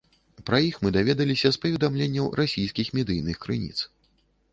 [0.47, 3.79] Пра іх мы даведаліся з паведамленняў расійскіх медыйных крыніц.